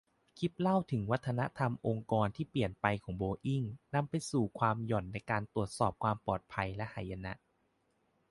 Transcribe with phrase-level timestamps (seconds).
[0.37, 3.63] คลิปเล่าถึงวัฒนธรรมองค์กรที่เปลี่ยนไปของโบอิ้ง
[3.95, 7.33] นำไปสู่ความหย่อนในการตรวจสอบความปลอดภัย และหายนะ